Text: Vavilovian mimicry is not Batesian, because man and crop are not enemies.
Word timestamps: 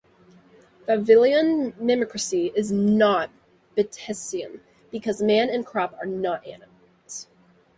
Vavilovian 0.87 1.77
mimicry 1.77 2.51
is 2.55 2.71
not 2.71 3.29
Batesian, 3.77 4.61
because 4.89 5.21
man 5.21 5.47
and 5.47 5.63
crop 5.63 5.95
are 6.01 6.07
not 6.07 6.41
enemies. 6.43 7.27